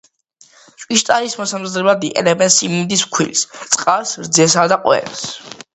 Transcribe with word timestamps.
ჭვიშტარის 0.83 1.35
მოსამზადებლად 1.41 2.07
იყენებენ 2.09 2.53
სიმინდის 2.57 3.07
ფქვილს, 3.11 3.45
წყალს, 3.77 4.19
რძესა 4.27 4.71
და 4.75 4.83
ყველს. 4.89 5.29